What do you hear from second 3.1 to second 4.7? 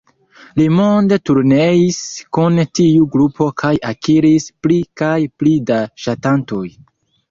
grupo kaj akiris